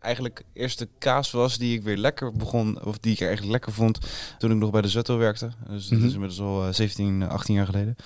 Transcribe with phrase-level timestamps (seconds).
[0.00, 3.98] eigenlijk eerste kaas was die ik weer lekker begon, of die ik eigenlijk lekker vond
[4.38, 5.50] toen ik nog bij de Zetto werkte.
[5.68, 6.06] Dus dat Mhm.
[6.08, 7.96] is inmiddels al eh, 17, 18 jaar geleden.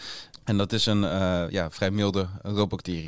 [0.44, 3.06] En dat is een eh, ja, vrij milde roodbacterie.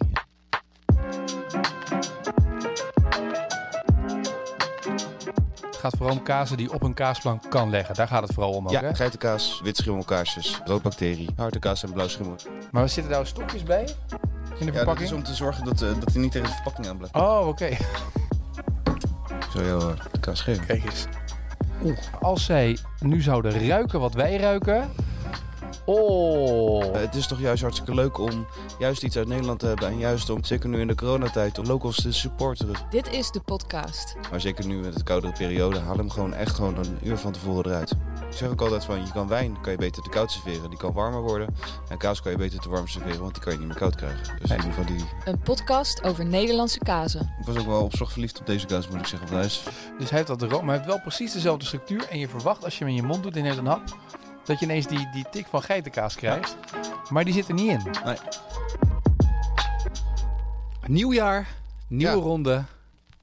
[5.66, 7.94] Het gaat vooral om kazen die op een kaasplank kan leggen.
[7.94, 8.94] Daar gaat het vooral om ook, Ja, hè?
[8.94, 12.36] geitenkaas, witschimmelkaarsjes, roodbacterie, harde kaas en blauw schimmel.
[12.70, 13.80] Maar er zitten daar stokjes bij?
[13.82, 15.08] In de Ja, dat verpakking?
[15.08, 17.14] is om te zorgen dat, eh, dat hij niet tegen de verpakking aan blijft.
[17.14, 17.68] Oh, oké.
[19.64, 20.66] jou eh.
[20.66, 21.06] Kijk eens.
[21.82, 24.90] Oeh, als zij nu zouden ruiken wat wij ruiken...
[25.84, 26.84] Oh.
[26.84, 28.46] Eh, het is toch juist hartstikke leuk om
[28.78, 29.88] juist iets uit Nederland te hebben.
[29.88, 32.74] En juist om, zeker nu in de coronatijd, om locals te supporteren.
[32.90, 34.16] Dit is de podcast.
[34.30, 37.32] Maar zeker nu met de koudere periode, haal hem gewoon echt gewoon een uur van
[37.32, 37.96] tevoren eruit.
[38.36, 40.70] Ik zeg ook altijd van, je kan wijn, kan je beter te koud serveren.
[40.70, 41.56] Die kan warmer worden.
[41.88, 43.94] En kaas kan je beter te warm serveren, want die kan je niet meer koud
[43.94, 44.38] krijgen.
[44.40, 45.04] Dus in ieder geval die...
[45.24, 47.34] Een podcast over Nederlandse kazen.
[47.40, 49.40] Ik was ook wel op verliefd op deze kaas, moet ik zeggen.
[49.40, 49.62] Dus
[49.98, 52.08] hij heeft dat rood, maar hij heeft wel precies dezelfde structuur.
[52.08, 53.96] En je verwacht als je hem in je mond doet en je neemt een hap...
[54.44, 56.56] dat je ineens die, die tik van geitenkaas krijgt.
[57.10, 57.90] Maar die zit er niet in.
[58.04, 58.16] Nee.
[60.86, 61.48] Nieuw jaar,
[61.88, 62.22] nieuwe Ja.
[62.22, 62.64] ronde.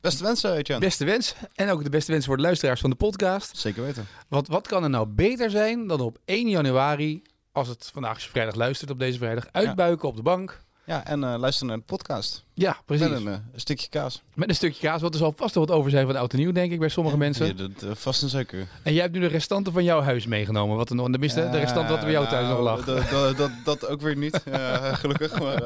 [0.03, 0.85] Beste wensen, Etienne.
[0.85, 1.35] Beste wens.
[1.55, 3.57] En ook de beste wens voor de luisteraars van de podcast.
[3.57, 4.07] Zeker weten.
[4.27, 7.21] Want wat kan er nou beter zijn dan op 1 januari...
[7.51, 9.47] als het vandaag als je vrijdag luistert op deze vrijdag...
[9.51, 10.62] uitbuiken op de bank...
[10.86, 12.44] Ja, en eh, luister naar de podcast.
[12.53, 13.08] Ja, precies.
[13.08, 14.22] Met een, eh, een stukje kaas.
[14.34, 15.02] Met een stukje kaas.
[15.02, 16.89] Want er zal vast wel wat over zijn van oud en nieuw, denk ik, bij
[16.89, 17.45] sommige mensen.
[17.45, 18.67] Ja, dat, eh, vast en zeker.
[18.84, 20.78] En jij hebt nu de restanten van jouw huis meegenomen.
[20.78, 22.86] Wat er nog, tenminste, de restanten wat er bij jou thuis nog Nou, lag.
[22.86, 24.42] Dat, dat, dat, ook weer niet,
[25.02, 25.39] gelukkig.
[25.39, 25.59] Maar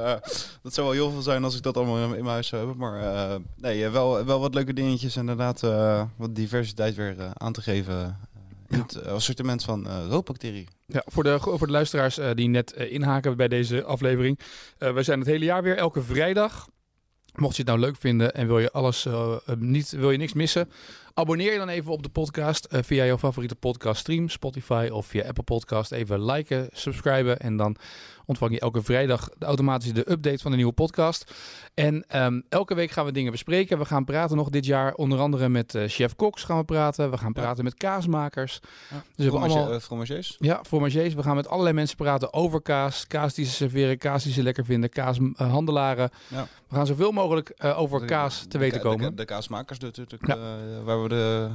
[0.62, 2.80] dat zou wel heel veel zijn als ik dat allemaal in, mijn huis zou hebben.
[2.80, 5.18] Maar nee, wel, wel wat leuke dingetjes.
[5.18, 5.62] Inderdaad,
[6.16, 8.20] wat diversiteit weer aan te geven
[8.70, 10.68] in het eh, assortiment van eh roodbacterie.
[10.86, 14.40] Ja, voor, de, voor de luisteraars eh, die net inhaken bij deze aflevering.
[14.78, 16.68] Wij zijn het hele jaar weer, elke vrijdag.
[17.36, 19.08] Mocht je het nou leuk vinden en wil je alles
[19.58, 20.70] niet, wil je niks missen,
[21.18, 25.06] abonneer je dan even op de podcast eh, via jouw favoriete podcast stream, Spotify of
[25.06, 25.92] via Apple Podcast.
[25.92, 27.76] Even liken, subscriben en dan
[28.26, 31.32] ontvang je elke vrijdag de automatisch de update van de nieuwe podcast.
[31.74, 33.78] En ehm, elke week gaan we dingen bespreken.
[33.78, 37.12] We gaan praten nog dit jaar onder andere met eh, chef Cox gaan we praten.
[37.12, 37.42] We gaan Ja.
[37.42, 38.60] praten met kaasmakers.
[38.90, 39.04] Ja.
[39.16, 39.80] Dus we allemaal...
[39.80, 40.36] fromagers.
[40.40, 41.14] Ja, fromagers.
[41.14, 43.08] We gaan met allerlei mensen praten over kaas.
[43.08, 46.10] Kaas die ze serveren, kaas die ze lekker vinden, kaashandelaren.
[46.28, 46.48] Ja.
[46.68, 49.10] We gaan zoveel mogelijk over De- kaas te de weten de komen.
[49.10, 50.38] ka- De, kaasmakers natuurlijk, Ja.
[50.84, 51.50] waar we de,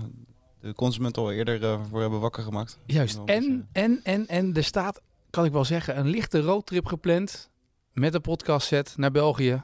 [0.60, 2.78] de consument al eerder eh, voor hebben wakker gemaakt.
[2.86, 3.20] Juist.
[3.24, 7.50] En, en, en, en er staat, kan ik wel zeggen, een lichte roadtrip gepland
[7.92, 9.62] met een podcast set naar België.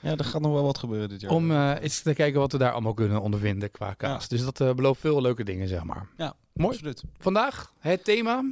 [0.00, 1.30] Ja, er gaat nog wel wat gebeuren dit jaar.
[1.30, 4.22] Om eh, eens te kijken wat we daar allemaal kunnen ondervinden qua kaas.
[4.22, 4.28] Ja.
[4.28, 6.08] Dus dat eh, belooft veel leuke dingen, zeg maar.
[6.16, 6.70] ja, mooi.
[6.74, 7.02] absoluut.
[7.18, 8.44] Vandaag het thema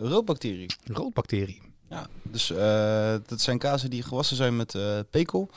[0.00, 0.74] roodbacterie.
[0.84, 1.62] roodbacterie.
[1.90, 2.46] Ja, dus
[3.26, 4.78] dat zijn kazen die gewassen zijn met
[5.10, 5.50] pekel.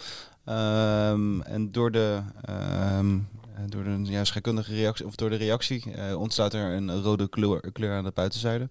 [0.45, 3.21] Ehm, en door de, ehm, eh,
[3.69, 7.71] door de ja, scheikundige reactie, of door de reactie, eh, ontstaat er een rode kleur,
[7.71, 8.67] kleur aan de buitenzijde.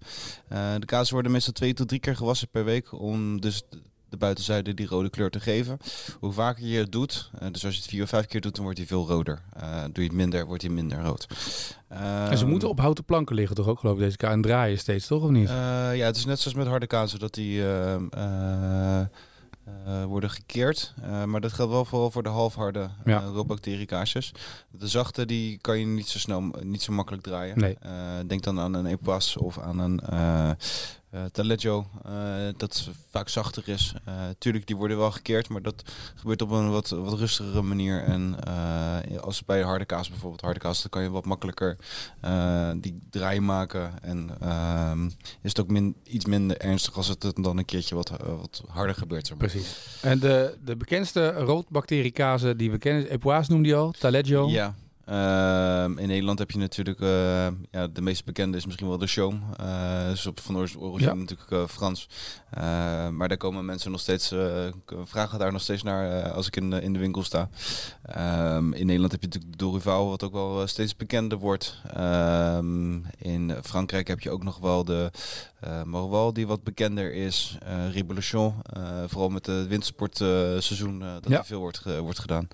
[0.47, 3.79] Eh, de kazen worden meestal twee tot drie keer gewassen per week om dus de-
[4.09, 5.77] de buitenzijde die rode kleur te geven.
[6.19, 8.53] Hoe vaker je het doet, eh, dus als je het vier of vijf keer doet,
[8.55, 9.41] dan wordt hij veel roder.
[9.53, 11.27] Eh, doe je het minder, wordt hij minder rood.
[11.87, 14.33] en ze Ehm, moeten op houten planken liggen toch ook, geloof ik, deze kaas.
[14.33, 15.23] En draaien steeds, toch?
[15.23, 15.49] Of niet?
[15.49, 15.55] eh,
[15.95, 17.61] ja, het is net zoals met harde kazen dat die
[19.65, 20.93] eh, eh, worden gekeerd.
[21.01, 22.89] Eh, maar dat geldt wel vooral voor de halfharde Ja.
[23.05, 23.31] ja.
[24.69, 27.57] De zachte die kan je niet zo snel, niet zo makkelijk draaien.
[27.57, 27.77] Nee.
[27.79, 27.91] Eh,
[28.27, 29.99] denk dan aan een Epas of aan een
[31.11, 32.13] eh eh, Taleggio, eh,
[32.57, 33.93] dat vaak zachter is.
[34.05, 35.83] Eh, tuurlijk, die worden wel gekeerd, maar dat
[36.15, 38.03] gebeurt op een wat, wat rustigere manier.
[38.03, 38.35] En
[39.21, 41.77] als bij harde kaas bijvoorbeeld, harde kaas, dan kan je wat makkelijker
[42.75, 44.03] die draai maken.
[44.03, 45.05] En ehm,
[45.41, 48.95] is het ook min, iets minder ernstig als het dan een keertje wat, wat harder
[48.95, 49.27] gebeurt.
[49.27, 49.47] Zeg maar.
[49.49, 49.99] Precies.
[50.01, 54.49] En de, de bekendste roodbacteriekazen die we kennen, Epoise noemde je al, Taleggio.
[54.49, 54.75] Ja.
[55.05, 59.07] Ehm, in Nederland heb je natuurlijk, eh, ja, de meest bekende is misschien wel de
[59.07, 59.39] Chaume.
[59.57, 61.13] Eh dus op van origine Ja.
[61.13, 62.09] natuurlijk eh, Frans.
[62.49, 64.33] Eh, maar daar komen mensen nog steeds,
[65.03, 67.49] vragen daar nog steeds naar als ik in de, in de winkel sta.
[68.01, 71.81] Ehm, in Nederland heb je natuurlijk de Dorival, wat ook wel steeds bekender wordt.
[71.93, 75.11] Ehm, in Frankrijk heb je ook nog wel de
[75.85, 77.57] Morval, die wat bekender is.
[77.63, 81.37] Eh vooral met het wintersportseizoen, dat Ja.
[81.37, 82.47] er veel wordt, wordt gedaan.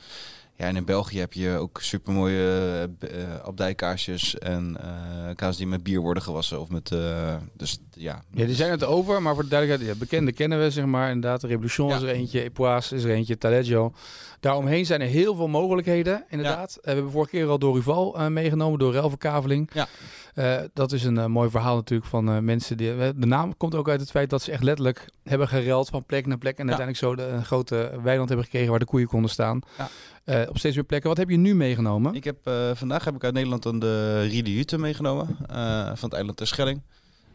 [0.58, 5.84] Ja, en in België heb je ook supermooie uh, abdijkaarsjes en eh kaas die met
[5.84, 6.62] bier worden gewassen.
[6.62, 8.24] Of met, eh, dus ja.
[8.34, 11.10] Ja, die zijn het over, maar voor de duidelijkheid, ja, bekende kennen we, zeg maar.
[11.12, 12.08] Inderdaad, Revolution is Ja.
[12.08, 13.94] er eentje, Epoise is er eentje, Taleggio.
[14.40, 16.76] Daaromheen zijn er heel veel mogelijkheden, inderdaad.
[16.76, 19.70] Eh, we hebben vorige keer al Dorival uh, meegenomen, door ruilverkaveling.
[19.74, 19.88] Ja.
[20.36, 22.78] Uh, dat is een uh, mooi verhaal natuurlijk van mensen.
[22.78, 26.04] Die, de naam komt ook uit het feit dat ze echt letterlijk hebben gereld van
[26.06, 26.58] plek naar plek.
[26.58, 29.60] En uiteindelijk zo de, een grote weiland hebben gekregen waar de koeien konden staan.
[29.78, 29.90] Ja.
[30.24, 31.10] eh, op steeds meer plekken.
[31.10, 32.14] Wat heb je nu meegenomen?
[32.14, 35.28] Ik heb, eh, vandaag heb ik uit Nederland dan de Riede Jute meegenomen.
[35.50, 36.82] eh, van het eiland Terschelling.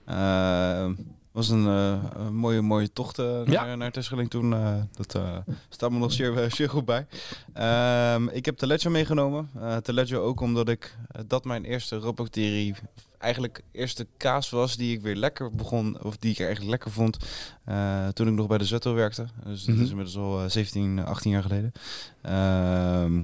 [0.04, 0.88] Eh
[1.32, 3.64] was een, eh, een mooie, mooie tocht eh, Ja.
[3.64, 4.50] naar, naar Terschelling toen.
[4.96, 5.18] dat
[5.68, 7.06] staat me nog zeer, zeer goed bij.
[7.52, 9.50] Ehm, ik heb Taleggio meegenomen.
[9.56, 10.96] Uh, Taleggio ook omdat ik
[11.26, 12.74] dat mijn eerste roodbacterie
[13.18, 17.16] eigenlijk eerste kaas was die ik weer lekker begon, of die ik eigenlijk lekker vond
[18.14, 19.26] toen ik nog bij de Zetto werkte.
[19.44, 19.84] Dus dat Mhm.
[19.84, 21.72] is inmiddels al eh, 17, 18 jaar geleden.
[22.22, 23.22] Ehm,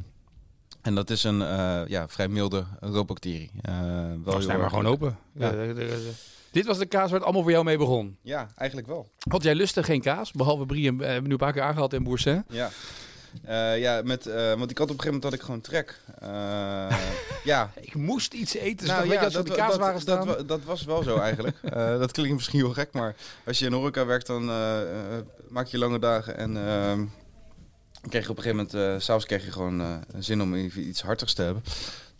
[0.82, 1.38] en dat is een
[1.88, 3.50] ja, vrij milde roodbacterie.
[3.62, 5.18] Wel Nou, heel snij maar gewoon open.
[5.32, 5.52] Ja.
[5.52, 5.86] Eh,
[6.50, 8.16] dit was de kaas waar het allemaal voor jou mee begon.
[8.22, 9.08] Ja, eigenlijk wel.
[9.18, 11.92] Want jij lustte geen kaas, behalve Brie en eh, hebben nu een paar keer aangehaald
[11.92, 12.44] in Boursin.
[12.48, 12.70] Ja.
[13.44, 16.00] Eh, ja, met, eh, want ik had op een gegeven moment dat ik gewoon trek.
[17.44, 20.26] Ja, Ik moest iets eten, dus Nou als we dat, de dat, staan.
[20.26, 21.56] dat, wa- dat was wel zo eigenlijk.
[22.00, 23.14] Dat klinkt misschien heel gek, maar
[23.46, 24.44] als je in horeca werkt, dan
[25.48, 26.36] maak je lange dagen.
[26.36, 27.04] En ehm,
[28.08, 31.42] kreeg je op een gegeven moment, s'avonds kreeg je gewoon zin om iets hartigs te
[31.42, 31.62] hebben.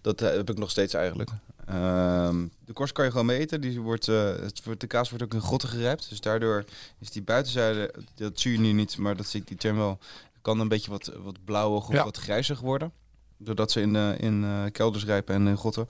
[0.00, 1.31] Dat heb ik nog steeds eigenlijk.
[1.69, 3.61] Ehm, de korst kan je gewoon mee eten.
[3.61, 6.09] Die wordt, eh, het, wordt- de kaas wordt ook in grotten gerijpt.
[6.09, 6.65] Dus daardoor
[6.99, 9.99] is die buitenzijde, dat zie je nu niet, maar dat ziet die jam wel,
[10.43, 12.05] kan een beetje wat, wat blauwig of Ja.
[12.05, 12.93] wat grijzig worden.
[13.37, 15.87] Doordat ze in, eh, in eh, kelders rijpen en in grotten.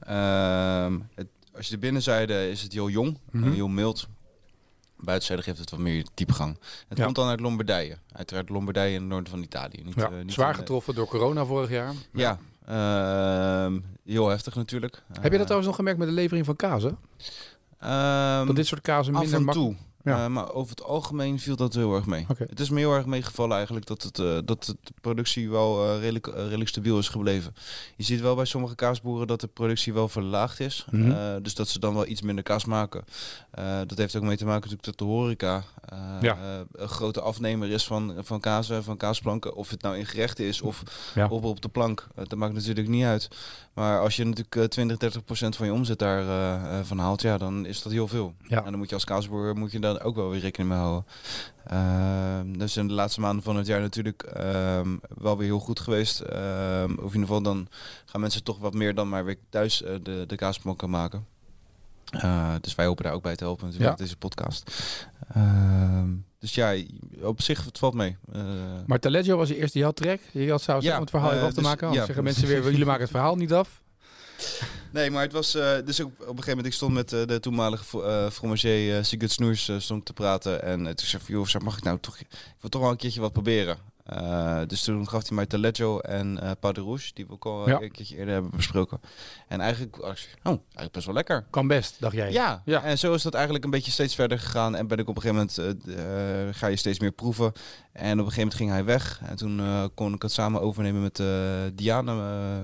[0.00, 3.50] Ehm, het, als je de binnenzijde is het heel jong, Mhm.
[3.52, 4.06] heel mild.
[4.96, 6.58] Buitenzijde geeft het wat meer diepgang.
[6.88, 7.04] Het Ja.
[7.04, 7.98] komt dan uit Lombardije.
[8.12, 9.82] Uiteraard Lombardije in het noorden van Italië.
[9.84, 11.92] Niet, Ja, niet zwaar getroffen door corona vorig jaar.
[12.12, 12.38] Ja,
[14.04, 15.02] heel heftig natuurlijk.
[15.20, 16.82] Heb je dat trouwens nog gemerkt met de levering van kaas?
[16.82, 16.90] Hè?
[17.78, 19.78] Ehm, Dat dit soort kazen minder makkelijk...
[20.04, 20.24] Ja.
[20.24, 22.26] Eh, maar over het algemeen viel dat heel erg mee.
[22.36, 25.98] Het is me heel erg meegevallen eigenlijk dat, het, eh, dat de productie wel eh,
[25.98, 27.54] redelijk, redelijk stabiel is gebleven.
[27.96, 30.86] Je ziet wel bij sommige kaasboeren dat de productie wel verlaagd is.
[30.90, 31.42] Mhm.
[31.42, 33.04] Dus dat ze dan wel iets minder kaas maken.
[33.86, 35.64] Dat heeft ook mee te maken natuurlijk dat de horeca
[36.20, 36.38] Ja.
[36.72, 39.54] een grote afnemer is van, van kazen, van kaasplanken.
[39.54, 40.82] Of het nou in gerechten is of
[41.14, 41.28] Ja.
[41.28, 42.06] op, op de plank.
[42.14, 43.28] Dat maakt natuurlijk niet uit.
[43.80, 46.98] Maar als je natuurlijk eh, 20, 30 procent van je omzet daar eh, eh, van
[46.98, 48.34] haalt, ja, dan is dat heel veel.
[48.48, 48.58] Ja.
[48.58, 51.04] En dan moet je als kaasboer moet je daar ook wel weer rekening mee houden.
[51.66, 55.80] Ehm, dus in de laatste maanden van het jaar natuurlijk ehm, wel weer heel goed
[55.80, 56.20] geweest.
[56.20, 57.68] Ehm, of in ieder geval dan
[58.04, 61.26] gaan mensen toch wat meer dan maar weer thuis eh, de, de kaasplanken maken.
[62.10, 63.96] Eh, dus wij hopen daar ook bij te helpen natuurlijk Ja.
[63.96, 64.70] met deze podcast.
[66.40, 66.74] Dus ja,
[67.22, 68.16] op zich het valt mee.
[68.32, 68.42] Eh,
[68.86, 70.20] Maar Taleggio was de eerste die had trek.
[70.32, 71.86] Je had zou Ja, om het verhaal eh, af te dus- maken.
[71.86, 72.06] Anders ja.
[72.06, 73.80] zeggen mensen weer, jullie maken het verhaal niet af.
[74.92, 76.66] Nee, maar het was eh, dus ook op een gegeven moment.
[76.66, 81.06] Ik stond met de toenmalige eh fromager Sigurd Snoers stond te praten en uh, toen
[81.06, 82.18] zei van, joh, mag ik nou toch?
[82.18, 82.26] Ik
[82.60, 83.78] wil toch wel een keertje wat proberen.
[84.04, 87.44] Eh, dus toen gaf hij mij Taleggio en eh Pau de Rouge, die we ook
[87.46, 87.80] al Ja.
[87.80, 89.00] een keertje eerder hebben besproken.
[89.48, 91.46] En eigenlijk, oh, eigenlijk best wel lekker.
[91.50, 92.32] Kan best, dacht jij.
[92.32, 92.82] Ja, Ja.
[92.82, 94.74] en zo is dat eigenlijk een beetje steeds verder gegaan.
[94.76, 97.52] En ben ik op een gegeven moment, eh, eh, ga je steeds meer proeven.
[97.92, 99.20] En op een gegeven moment ging hij weg.
[99.26, 101.26] En toen eh, kon ik het samen overnemen met eh
[101.74, 102.12] Diana,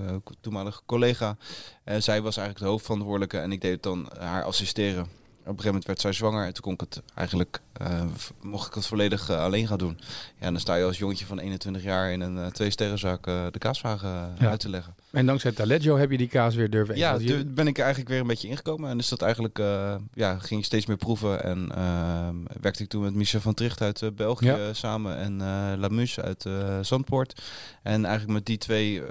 [0.07, 1.37] eh, toenmalige collega.
[1.83, 5.07] En zij was eigenlijk de hoofdverantwoordelijke en ik deed het dan haar assisteren.
[5.47, 8.01] Op een gegeven moment werd zij zwanger en toen kon ik het eigenlijk, eh,
[8.41, 9.97] mocht ik het volledig eh, alleen gaan doen.
[10.39, 13.27] Ja, en dan sta je als jongetje van 21 jaar in een eh, twee sterrenzaak
[13.27, 14.09] eh, de kaaswagen
[14.39, 14.49] Ja.
[14.49, 14.95] uit te leggen.
[15.11, 17.07] En dankzij Taleggio heb je die kaas weer durven eten.
[17.07, 18.89] Ja, je- toen ben ik eigenlijk weer een beetje ingekomen.
[18.89, 19.57] En dus dat eigenlijk,
[20.13, 21.43] ja, ging ik steeds meer proeven.
[21.43, 24.73] En ehm, werkte ik toen met Michel van Tricht uit België Ja.
[24.73, 25.17] samen.
[25.17, 25.37] En
[25.79, 26.45] Lamus uit
[26.81, 27.41] Zandpoort.
[27.83, 29.01] En eigenlijk met die twee,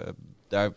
[0.48, 0.70] daar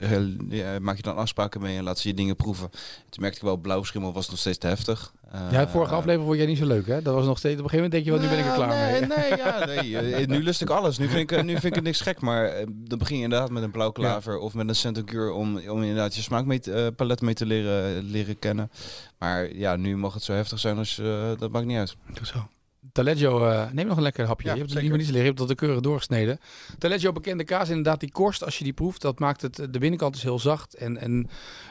[0.00, 2.70] eh, maak je dan afspraken mee en laat ze je dingen proeven.
[3.08, 5.12] Toen merkte ik wel, blauwschimmel was nog steeds te heftig.
[5.32, 7.02] ja, de vorige Eh, aflevering vond jij niet zo leuk, hè?
[7.02, 7.58] Dat was nog steeds...
[7.60, 9.18] Op een gegeven moment denk je, wel, nu ben ik er klaar nee, mee.
[9.30, 10.14] Nee, ja, nee.
[10.16, 10.98] eh, Nu lust ik alles.
[10.98, 12.20] Nu vind ik, eh, nu vind ik het niks gek.
[12.20, 15.56] Maar eh, dan begin je inderdaad met een blauw klaver of met een centaucure om,
[15.68, 18.70] om inderdaad je smaakpalet mee te leren, leren kennen.
[19.18, 21.96] Maar ja, nu mag het zo heftig zijn als eh, dat maakt niet uit.
[22.14, 22.48] Doe zo.
[22.92, 24.46] Taleggio, eh, neem nog een lekker hapje.
[24.46, 26.40] Ja, je hebt het liever niet leren, je hebt dat de keurig doorgesneden.
[26.78, 30.16] Taleggio, bekende kaas, inderdaad, die korst, als je die proeft, dat maakt het, de binnenkant
[30.16, 31.28] is heel zacht en, en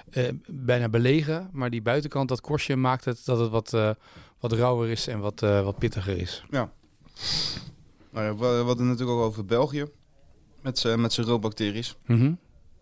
[0.09, 1.49] eh, bijna belegen.
[1.51, 3.89] Maar die buitenkant, dat korstje, maakt het dat het wat, eh,
[4.39, 6.43] wat rauwer is en wat, wat pittiger is.
[8.11, 9.85] Nou, ja, we, hadden het natuurlijk ook over België.
[10.61, 11.97] Met zijn met zijn roodbacteriës.
[12.05, 12.33] Mhm.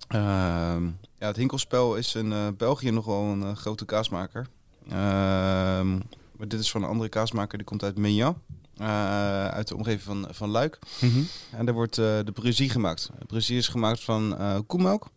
[0.08, 0.86] Ehm,
[1.18, 4.48] ja, het Hinkelspel is in België nog wel een grote kaasmaker.
[4.90, 6.00] Ehm,
[6.38, 8.42] maar dit is van een andere kaasmaker, die komt uit Mignan.
[8.78, 10.80] eh, uit de omgeving van, van Luik.
[11.02, 11.20] Mhm.
[11.52, 13.10] En daar wordt eh, de bruzie gemaakt.
[13.28, 15.08] De is gemaakt van eh koemelk.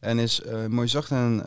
[0.00, 1.42] En is mooi zacht en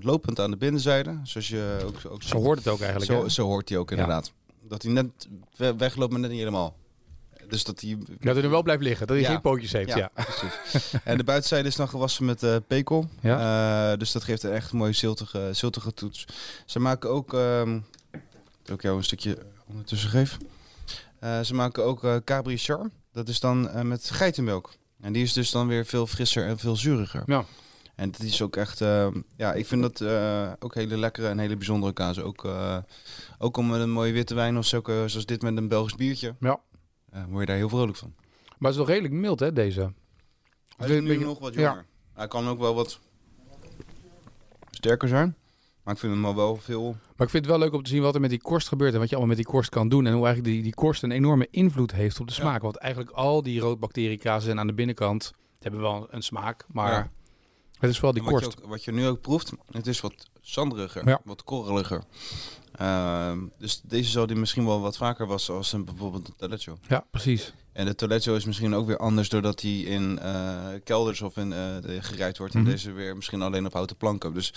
[0.00, 1.18] lopend aan de binnenzijde.
[1.22, 3.10] Zoals je ook, ook Zo hoort het ook eigenlijk.
[3.12, 4.32] zo, zo hoort hij ook inderdaad.
[4.68, 5.06] Dat hij net
[5.56, 6.76] we- wegloopt, maar net niet helemaal.
[7.48, 7.98] Dus dat hij...
[8.20, 9.32] Dat hij er wel blijft liggen, dat hij Ja.
[9.32, 9.88] geen pootjes heeft.
[9.88, 9.96] Ja.
[9.96, 10.94] Ja, precies.
[11.04, 13.08] en de buitenzijde is dan gewassen met pekel.
[13.20, 13.96] Ja.
[13.96, 16.24] Dus dat geeft een echt mooie ziltige, ziltige toets.
[16.66, 17.34] Ze maken ook...
[17.34, 17.78] ehm
[18.70, 20.38] dat ik jou een stukje ondertussen geef.
[21.18, 22.90] Eh, ze maken ook eh Cabri Char.
[23.12, 24.72] dat is dan eh, met geitenmelk.
[25.00, 27.22] En die is dus dan weer veel frisser en veel zuriger.
[27.26, 27.44] Ja.
[27.94, 28.78] En dat is ook echt,
[29.36, 30.02] ja, ik vind dat
[30.58, 32.18] ook hele lekkere en hele bijzondere kaas.
[32.20, 32.48] Ook,
[33.38, 36.34] ook om met een mooie witte wijn of zo, zoals dit met een Belgisch biertje,
[36.40, 36.60] Ja.
[37.28, 38.14] word je daar heel vrolijk van.
[38.58, 39.92] Maar het is nog redelijk mild, hè, deze?
[40.76, 41.60] Hij is nu beetje- nog wat ja.
[41.60, 41.86] jonger.
[42.14, 43.00] Hij kan ook wel wat
[44.70, 45.36] sterker zijn.
[45.90, 46.82] Maar ik vind hem al wel veel...
[47.16, 48.92] Maar ik vind het wel leuk om te zien wat er met die korst gebeurt
[48.92, 50.06] en wat je allemaal met die korst kan doen.
[50.06, 52.40] En hoe eigenlijk die, die korst een enorme invloed heeft op de Ja.
[52.40, 52.62] smaak.
[52.62, 57.10] Want eigenlijk al die roodbacteriekazen zijn aan de binnenkant, hebben wel een smaak, maar Ja.
[57.78, 58.46] het is vooral die je korst.
[58.62, 61.20] ook- wat je nu ook proeft, het is wat zanderiger, Ja.
[61.24, 62.02] wat korreliger.
[62.72, 66.78] Ehm, dus deze zal die misschien wel wat vaker was als een, bijvoorbeeld een toiletjo.
[66.88, 67.52] Ja, precies.
[67.72, 71.50] En de toiletjo is misschien ook weer anders doordat die in eh, kelders of in
[71.50, 72.54] de- gerijd wordt.
[72.54, 72.64] Mhm.
[72.64, 74.34] En deze weer misschien alleen op houten planken.
[74.34, 74.52] Dus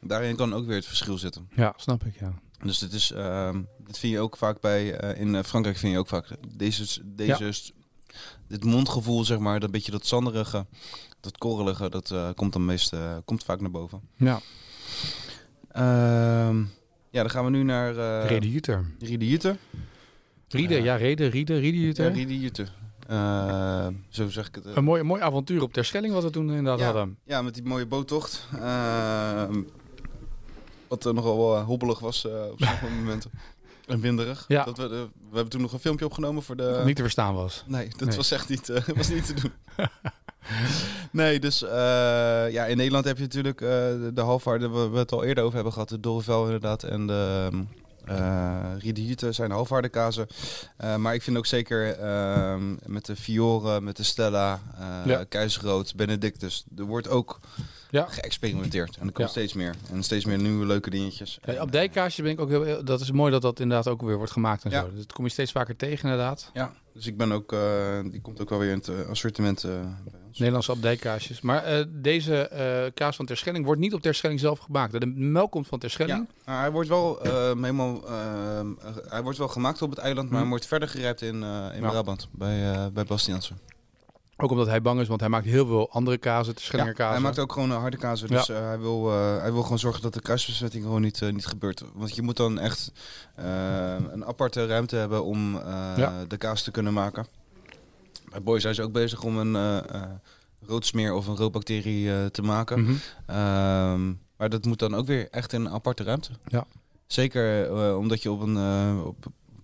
[0.00, 1.48] daarin kan ook weer het verschil zitten.
[1.54, 2.32] Ja, snap ik, ja.
[2.64, 3.06] Dus dit is,
[3.86, 6.26] dit vind je ook vaak bij, eh, in eh, Frankrijk vind je ook vaak
[6.56, 7.52] deze, deze,
[8.48, 10.66] dit mondgevoel zeg maar, dat beetje dat zanderige,
[11.20, 14.00] dat korrelige, dat eh, komt dan meest, komt vaak naar boven.
[14.16, 14.40] Ja,
[15.70, 16.58] Ehm,
[17.10, 18.82] ja, dan gaan we nu naar uh, Rede Jute.
[20.48, 20.82] Riede, Ja.
[20.84, 21.54] ja, Rede, Riede,
[22.02, 22.08] Ja.
[22.08, 22.66] Riede Jute.
[23.06, 24.64] Eh, zo zeg ik het.
[24.64, 26.84] Een mooi, mooi avontuur op Terschelling wat we toen inderdaad Ja.
[26.84, 27.18] hadden.
[27.24, 28.46] Ja, met die mooie boottocht.
[28.60, 29.62] Ehm,
[30.90, 33.30] wat er nogal wel eh, hobbelig was eh, op sommige momenten.
[33.86, 34.44] En winderig.
[34.48, 34.64] Ja.
[34.64, 36.82] Dat we, eh, we hebben toen nog een filmpje opgenomen voor de...
[36.84, 37.64] Niet te verstaan was.
[37.66, 38.16] Nee, dat Nee.
[38.16, 39.52] was echt niet, eh, was niet te doen.
[41.10, 41.70] nee, dus eh,
[42.50, 45.42] ja, in Nederland heb je natuurlijk eh, de, de halfvaarden, waar we het al eerder
[45.44, 45.88] over hebben gehad.
[45.88, 47.48] De Dorrevel inderdaad en de
[48.08, 50.26] uh, zijn halfvaardenkazen.
[50.84, 54.60] Uh, maar ik vind ook zeker ehm, met de Fiore, met de Stella,
[55.04, 55.24] Ja.
[55.24, 56.64] Keizerrood, Benedictus.
[56.76, 57.40] Er wordt ook
[57.90, 58.06] Ja.
[58.08, 58.96] geëxperimenteerd.
[58.96, 59.32] En er komt Ja.
[59.32, 59.74] steeds meer.
[59.92, 61.38] En steeds meer nieuwe leuke dingetjes.
[61.44, 64.16] Ja, op dijkkaasjes ben ik ook heel, dat is mooi dat dat inderdaad ook weer
[64.16, 64.90] wordt gemaakt en zo.
[64.96, 66.50] Dat kom je steeds vaker tegen inderdaad.
[66.54, 69.64] Ja, dus ik ben ook, eh, die komt ook wel weer in het eh, assortiment
[69.64, 69.70] eh,
[70.10, 70.38] bij ons.
[70.38, 71.40] Nederlandse abdijkaasjes.
[71.40, 75.00] Maar eh, deze eh, kaas van Terschelling wordt niet op Terschelling zelf gemaakt.
[75.00, 76.28] De melk komt van Terschelling.
[76.46, 78.60] Ja, hij wordt wel eh, helemaal, eh,
[79.08, 81.80] hij wordt wel gemaakt op het eiland, maar hij wordt verder gerijpt in, eh, in.
[81.80, 83.52] Brabant, bij, eh bij Bastiaanse.
[84.42, 87.12] Ook omdat hij bang is, want hij maakt heel veel andere kazen, Terschellinger kazen.
[87.12, 89.78] hij maakt ook gewoon een harde kazen, dus eh, hij, wil, eh, hij wil gewoon
[89.78, 91.82] zorgen dat de kruisbesmetting gewoon niet, eh, niet gebeurt.
[91.94, 92.92] Want je moet dan echt
[93.34, 96.24] eh, een aparte ruimte hebben om eh, Ja.
[96.28, 97.26] de kaas te kunnen maken.
[98.30, 100.02] Bij Boy zijn ze ook bezig om een eh eh,
[100.66, 102.80] roodsmeer of een roodbacterie eh, te maken.
[102.82, 102.92] Mhm.
[103.26, 106.30] Ehm, maar dat moet dan ook weer echt in een aparte ruimte.
[106.46, 106.66] Ja.
[107.06, 109.16] Zeker eh, omdat je op een, eh, op,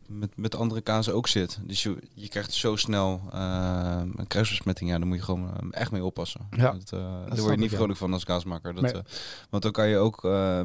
[0.09, 1.59] met, met andere kazen ook zit.
[1.63, 4.91] Dus je, je krijgt zo snel eh, een kruisbesmetting.
[4.91, 6.41] Ja, daar moet je gewoon eh, echt mee oppassen.
[6.51, 7.77] Ja, dat, eh, daar snap word je niet ja.
[7.77, 8.75] vrolijk van als kaasmaker.
[8.75, 9.03] Dat, Nee.
[9.51, 10.61] want dan kan je ook uh,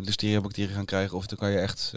[0.00, 1.16] listeria-bacteriën gaan krijgen.
[1.16, 1.94] Of dan kan je echt,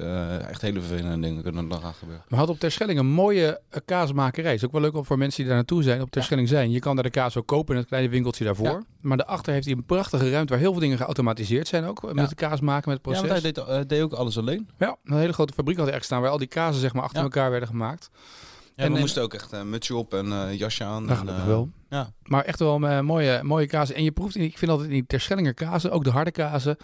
[0.48, 2.24] echt hele vervelende dingen kunnen dan gaan gebeuren.
[2.28, 4.54] We hadden op Terschelling een mooie kaasmakerij.
[4.54, 6.72] Is ook wel leuk om voor mensen die daar naartoe zijn op Terschelling zijn.
[6.72, 8.68] Je kan daar de kaas ook kopen in het kleine winkeltje daarvoor.
[8.68, 8.84] Ja.
[9.02, 12.14] Maar daarachter heeft hij een prachtige ruimte waar heel veel dingen geautomatiseerd zijn ook.
[12.14, 13.42] Met de kaas maken, met het Ja, proces.
[13.42, 14.70] want hij deed, deed ook alles alleen.
[14.78, 17.04] Ja, een hele grote fabriek had hij echt staan waar al die kazen zeg maar
[17.04, 17.24] achter Ja.
[17.24, 18.10] elkaar werden gemaakt.
[18.14, 21.06] Ja, En- we en- moesten ook echt een mutsje op en eh, jasje aan.
[21.06, 21.70] Nou, en, eh, wel.
[21.90, 22.12] Ja.
[22.24, 23.96] Maar echt wel een eh, mooie, mooie kazen.
[23.96, 26.78] En je proeft, in, ik vind altijd in die Terschellinger kazen, ook de harde kazen,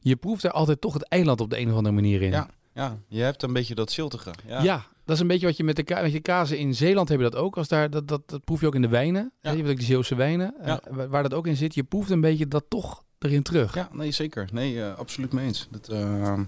[0.00, 2.30] je proeft er altijd toch het eiland op de een of andere manier in.
[2.30, 2.48] Ja.
[2.74, 4.30] Ja, je hebt een beetje dat ziltige.
[4.46, 4.62] Ja.
[4.62, 4.86] Ja.
[5.04, 7.30] dat is een beetje wat je met de, ka met je kazen in Zeeland hebben
[7.30, 7.56] dat ook.
[7.56, 9.32] Als daar, dat, dat, dat proef je ook in de wijnen.
[9.40, 9.50] Ja.
[9.50, 10.80] Je hebt ook die Zeeuwse wijnen, Ja.
[10.80, 11.74] eh, waar- dat ook in zit.
[11.74, 13.74] Je proeft een beetje dat toch erin terug.
[13.74, 14.48] Ja, nee, zeker.
[14.52, 15.68] Nee, eh, absoluut mee eens.
[15.70, 16.40] Dat, eh,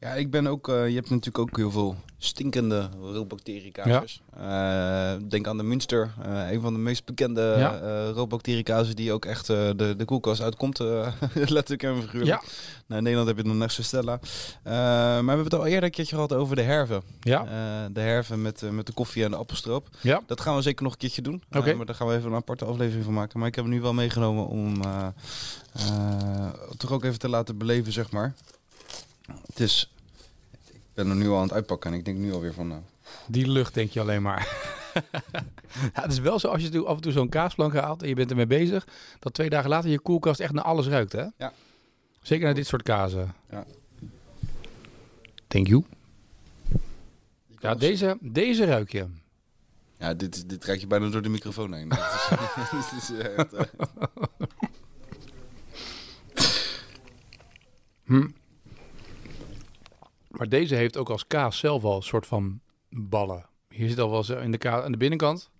[0.00, 4.20] ja, ik ben ook, eh, je hebt natuurlijk ook heel veel stinkende roodbacteriekaasjes.
[4.36, 8.82] Eh, denk aan de Münster, eh, een van de meest bekende Ja.
[8.94, 10.78] die ook echt de, de koelkast uitkomt,
[11.34, 12.42] letterlijk en figuurlijk.
[12.42, 12.48] Ja.
[12.86, 14.18] Nou, in Nederland heb je dan Neste Stella.
[14.62, 17.02] Eh, maar we hebben het al eerder een keertje gehad over de herven.
[17.20, 17.44] Ja.
[17.92, 19.88] De herven met, met de koffie en de appelstroop.
[20.00, 20.20] Ja.
[20.26, 21.42] Dat gaan we zeker nog een keertje doen.
[21.52, 21.74] Oké.
[21.74, 23.38] maar daar gaan we even een aparte aflevering van maken.
[23.38, 24.80] Maar ik heb hem nu wel meegenomen om
[26.76, 28.34] toch ook even te laten beleven, zeg maar.
[29.26, 29.92] Het is...
[30.72, 32.68] Ik ben er nu al aan het uitpakken en ik denk nu alweer van...
[32.68, 32.82] nou,
[33.26, 34.48] Die lucht denk je alleen maar.
[35.94, 38.14] ja, het is wel zo als je af en toe zo'n kaasplank haalt en je
[38.14, 38.86] bent ermee bezig,
[39.18, 41.24] dat twee dagen later je koelkast echt naar alles ruikt, hè?
[41.36, 41.52] Ja.
[42.22, 43.34] Zeker naar dit soort kazen.
[43.50, 43.64] Ja.
[45.46, 45.84] Thank you.
[47.58, 49.06] Ja, deze, deze ruik je.
[49.98, 51.88] Ja, dit, dit raak je bijna door de microfoon heen.
[52.56, 53.64] Dit is, dit is echt, eh,
[58.04, 58.28] Hm.
[60.36, 63.46] Maar deze heeft ook als kaas zelf al een soort van ballen.
[63.68, 65.50] Hier zit al wel zo in de, ka aan de binnenkant.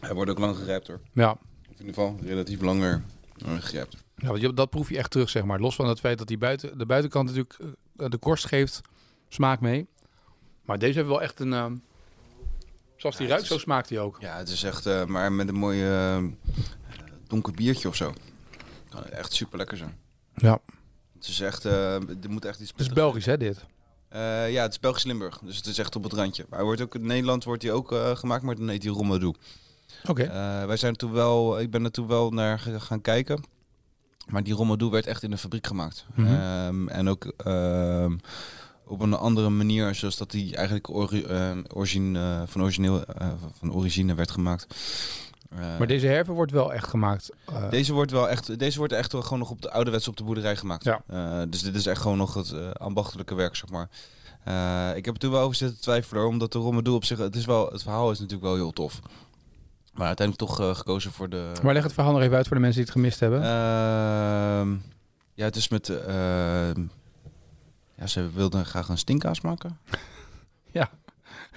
[0.00, 1.00] Hij wordt ook lang gerijpt hoor.
[1.12, 1.38] Ja, Of
[1.78, 3.02] in ieder geval relatief langer
[3.46, 3.96] eh, gerijpt.
[4.16, 5.60] Ja, want dat proef je echt terug, zeg maar.
[5.60, 7.58] Los van het feit dat die buiten, de buitenkant natuurlijk
[7.96, 8.80] eh, de korst geeft
[9.28, 9.86] smaak mee.
[10.62, 11.52] Maar deze hebben wel echt een...
[11.52, 11.76] ehm,
[12.96, 14.16] Zoals die Ja, ruikt, zo smaakt hij ook.
[14.20, 16.24] Ja, het is echt, eh, maar met een mooi eh,
[17.26, 18.12] donker biertje of zo.
[18.88, 19.98] Kan het echt super lekker zijn.
[20.34, 20.58] Ja.
[21.22, 23.64] Het is echt, eh er moet echt iets Het is Belgisch, hè, dit?
[24.08, 26.44] Eh, ja, het is Belgisch Limburg, dus het is echt op het randje.
[26.48, 28.92] Maar hij wordt ook in Nederland wordt hij ook eh, gemaakt, maar dan heet hij
[28.92, 29.34] Romadoe.
[30.06, 30.26] Oké.
[30.66, 33.44] Wij zijn toen wel, ik ben er toen wel naar gaan kijken.
[34.26, 36.06] Maar die Romadoe werd echt in de fabriek gemaakt.
[36.14, 36.26] Mhm.
[36.26, 38.16] Ehm, en ook ehm,
[38.84, 41.26] op een andere manier, zoals dat die eigenlijk ori
[41.72, 43.04] origine, van, origineel,
[43.58, 44.66] van origine werd gemaakt.
[45.56, 47.30] Eh, maar deze herven wordt wel echt gemaakt.
[47.44, 50.24] eh, deze wordt wel echt, deze wordt echt gewoon nog op de ouderwets op de
[50.24, 50.84] boerderij gemaakt.
[50.84, 51.02] Ja.
[51.06, 53.88] Eh, dus dit is echt gewoon nog het ambachtelijke werk, zeg maar.
[54.96, 57.44] Ik heb er toen wel over zitten twijfelen, omdat de Romadoe op zich, het is
[57.44, 59.00] wel, het verhaal is natuurlijk wel heel tof.
[59.92, 61.52] Maar uiteindelijk toch gekozen voor de.
[61.62, 63.42] Maar leg het verhaal nog even uit voor de mensen die het gemist hebben.
[63.42, 64.72] Ehm,
[65.34, 65.86] ja, het is met.
[67.96, 69.78] ja, ze wilden graag een stinkkaas maken.
[70.72, 70.90] Ja.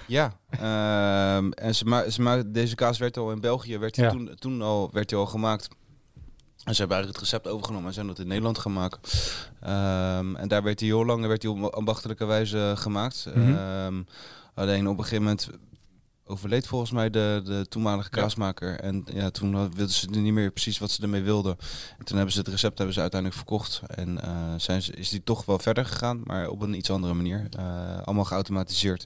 [0.06, 0.38] Ja.
[0.50, 4.10] ehm, en ze ma ze ma deze kaas werd al in België, werd Ja.
[4.10, 5.68] toen, toen al, werd al gemaakt.
[6.64, 9.00] En ze hebben eigenlijk het recept overgenomen en zijn dat in Nederland gaan maken.
[9.60, 13.26] Ehm, en daar werd hij heel lang werd die op ambachtelijke wijze gemaakt.
[13.34, 13.54] Mhm.
[13.54, 14.02] Ehm,
[14.54, 15.48] alleen op een gegeven moment
[16.24, 18.20] overleed volgens mij de, de toenmalige Ja.
[18.22, 18.80] kaasmaker.
[18.80, 21.56] En ja, toen wilden ze niet meer precies wat ze ermee wilden.
[21.98, 23.82] En toen hebben ze het recept hebben ze uiteindelijk verkocht.
[23.86, 27.14] En eh, zijn ze, is die toch wel verder gegaan, maar op een iets andere
[27.14, 27.46] manier.
[27.58, 29.04] Eh, allemaal geautomatiseerd,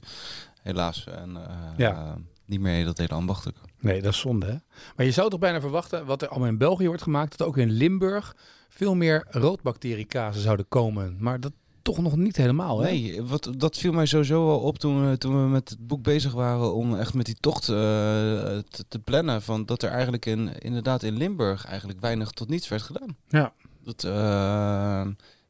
[0.61, 1.05] helaas.
[1.07, 2.17] En eh, Ja.
[2.45, 3.61] niet meer dat hele ambachtelijke.
[3.79, 4.55] Nee, dat is zonde, hè?
[4.95, 7.57] Maar je zou toch bijna verwachten, wat er allemaal in België wordt gemaakt, dat ook
[7.57, 8.35] in Limburg
[8.69, 11.15] veel meer roodbacteriekazen zouden komen.
[11.19, 11.51] Maar dat
[11.81, 12.89] toch nog niet helemaal, hè?
[12.89, 16.03] Nee, wat, dat viel mij sowieso wel op toen we, toen we met het boek
[16.03, 19.41] bezig waren om echt met die tocht eh, te, te plannen.
[19.41, 23.15] Van dat er eigenlijk in, inderdaad in Limburg eigenlijk weinig tot niets werd gedaan.
[23.27, 23.53] Ja.
[23.83, 23.99] Dat,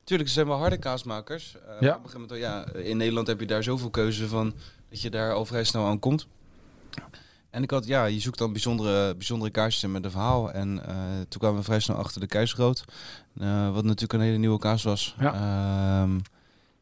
[0.03, 1.56] tuurlijk, ze zijn wel harde kaasmakers.
[1.80, 1.96] Ja.
[1.96, 4.53] Op een gegeven moment, ja, in Nederland heb je daar zoveel keuze van
[4.92, 6.28] dat je daar al vrij snel aan komt.
[7.50, 10.52] En ik had, ja, je zoekt dan bijzondere, bijzondere kaarsjes in met een verhaal.
[10.52, 10.96] En eh,
[11.30, 12.84] toen kwamen we vrij snel achter de keisrood.
[13.40, 15.16] eh, wat natuurlijk een hele nieuwe kaas was.
[15.20, 15.34] Ja.
[15.34, 16.20] Ehm,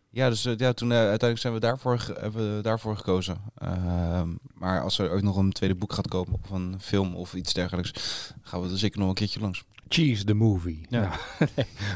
[0.10, 3.38] ja, dus eh, ja, toen uiteindelijk zijn we daarvoor, hebben we daarvoor gekozen.
[3.58, 7.34] Ehm, maar als er ooit nog een tweede boek gaat komen of een film of
[7.34, 7.92] iets dergelijks,
[8.42, 9.64] gaan we er zeker nog een keertje langs.
[9.88, 10.86] Cheese the movie.
[10.90, 11.00] Ja.
[11.00, 11.12] Nou,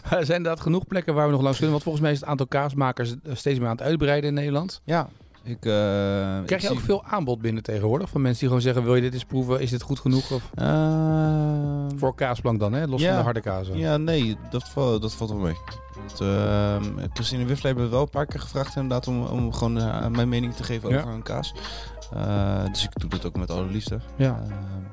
[0.25, 1.71] zijn inderdaad genoeg plekken waar we nog langs kunnen.
[1.71, 4.81] Want volgens mij is het aantal kaasmakers steeds meer aan het uitbreiden in Nederland.
[4.83, 5.09] Ja,
[5.43, 5.71] ik, eh,
[6.45, 8.09] Krijg ik je ook veel aanbod binnen tegenwoordig?
[8.09, 9.59] Van mensen die gewoon zeggen, wil je dit eens proeven?
[9.61, 10.31] Is dit goed genoeg?
[10.31, 12.85] Of Ehm, voor kaasplank dan, hè?
[12.87, 13.07] Los Ja.
[13.07, 13.77] van de harde kazen.
[13.77, 15.55] Ja, nee, dat, valt dat valt wel mee.
[16.19, 20.07] Ehm, Christine Wiffler hebben we wel een paar keer gevraagd inderdaad om, om gewoon eh,
[20.07, 20.97] mijn mening te geven Ja.
[20.99, 21.53] over een kaas.
[22.13, 23.99] Eh, dus ik doe dat ook met alle liefde.
[24.17, 24.39] Ja.
[24.43, 24.49] Eh,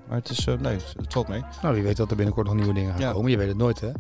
[0.08, 1.42] maar het is, nee, het valt mee.
[1.62, 3.12] Nou, wie weet dat er binnenkort nog nieuwe dingen gaan Ja.
[3.12, 3.30] komen.
[3.30, 3.90] Je weet het nooit, hè?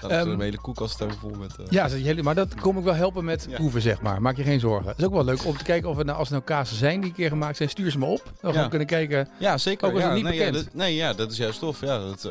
[0.00, 1.56] Dat Ehm, is een hele koelkast hebben vol met...
[1.70, 1.88] Ja,
[2.22, 3.56] maar dat kom ik wel helpen met Ja.
[3.56, 4.22] proeven, zeg maar.
[4.22, 4.88] Maak je geen zorgen.
[4.88, 6.76] Het is ook wel leuk om te kijken of er nou, als er nou kazen
[6.76, 8.32] zijn die een keer gemaakt zijn, stuur ze me op.
[8.40, 9.28] Dan gaan we kunnen kijken.
[9.38, 9.86] Ja, zeker.
[9.86, 10.64] Ook al is ja, het niet nee, ja, bekend.
[10.64, 11.80] dat, nee, ja, dat is juist tof.
[11.80, 12.26] Ja, dat,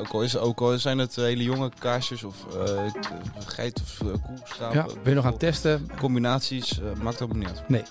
[0.00, 2.36] ook, al is, ook al zijn het hele jonge kaasjes of
[3.52, 4.72] geit of koe, schaap.
[4.72, 5.90] Ja, eh, ben je nog aan het testen?
[5.98, 7.62] Combinaties, eh, maakt ook niet uit.
[7.68, 7.82] Nee.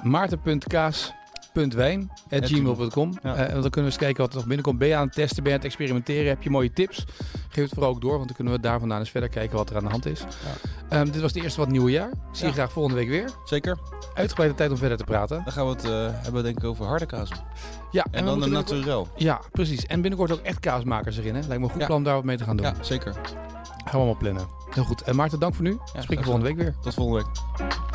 [3.24, 3.36] Ja.
[3.36, 4.78] Eh, en dan kunnen we eens kijken wat er nog binnenkomt.
[4.80, 6.28] Ben je aan het testen, ben je aan het experimenteren?
[6.28, 7.06] Heb je mooie tips?
[7.50, 9.70] Geef het vooral ook door, want dan kunnen we daar vandaan eens verder kijken wat
[9.70, 10.24] er aan de hand is.
[10.90, 12.10] Ehm, dit was de eerste van het nieuwe jaar.
[12.32, 12.52] Zie je Ja.
[12.54, 13.30] graag volgende week weer.
[13.46, 13.78] Zeker.
[14.14, 15.42] Uitgebreide tijd om verder te praten.
[15.44, 17.38] Dan gaan we het eh, hebben denk ik over harde kazen.
[17.92, 19.08] Ja, En, dan de naturel.
[19.16, 19.86] Ja, precies.
[19.86, 21.36] En binnenkort ook echt kaasmakers erin.
[21.36, 21.40] Hè?
[21.42, 21.86] Lijkt me een goed Ja.
[21.86, 22.66] plan om daar wat mee te gaan doen.
[22.66, 23.16] Ja, zeker.
[23.84, 24.48] Gaan we allemaal plannen.
[24.70, 25.02] Heel goed.
[25.02, 25.78] En Maarten, dank voor nu.
[26.00, 26.76] Spreek je volgende week weer.
[26.82, 27.91] Tot volgende week.